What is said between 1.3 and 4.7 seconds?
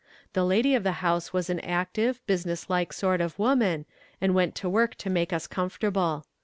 was an active, business like sort of woman, and went to